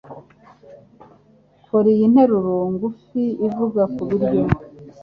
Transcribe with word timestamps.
Kora 1.67 1.87
iyi 1.95 2.05
nteruro 2.11 2.55
ngufi 2.73 3.23
ivuga 3.47 3.81
kubiryo 3.95 4.41